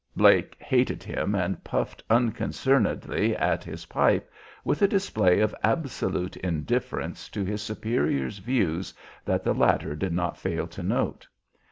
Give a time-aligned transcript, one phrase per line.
[0.15, 4.31] Blake hated him and puffed unconcernedly at his pipe,
[4.63, 8.95] with a display of absolute indifference to his superior's views
[9.25, 11.27] that the latter did not fail to note.